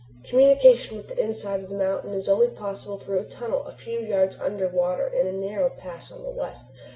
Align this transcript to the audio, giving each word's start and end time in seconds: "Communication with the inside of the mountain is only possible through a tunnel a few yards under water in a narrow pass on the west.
"Communication 0.23 0.97
with 0.97 1.09
the 1.09 1.19
inside 1.23 1.59
of 1.59 1.69
the 1.69 1.77
mountain 1.77 2.11
is 2.15 2.27
only 2.27 2.47
possible 2.47 2.97
through 2.97 3.19
a 3.19 3.23
tunnel 3.23 3.63
a 3.67 3.71
few 3.71 3.99
yards 3.99 4.35
under 4.39 4.67
water 4.67 5.05
in 5.05 5.27
a 5.27 5.31
narrow 5.31 5.69
pass 5.69 6.11
on 6.11 6.23
the 6.23 6.31
west. 6.31 6.65